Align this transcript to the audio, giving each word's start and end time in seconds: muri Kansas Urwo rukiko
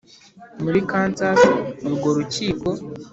muri 0.63 0.79
Kansas 0.89 1.41
Urwo 1.85 2.09
rukiko 2.17 2.67